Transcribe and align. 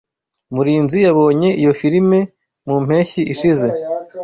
Murinzi 0.53 0.97
yabonye 1.05 1.49
iyo 1.61 1.71
firime 1.79 2.19
mu 2.67 2.75
mpeshyi 2.85 3.21
ishize. 3.33 3.67